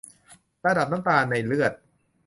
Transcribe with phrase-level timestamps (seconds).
[0.65, 1.71] ระดับน้ำตาลในเลือด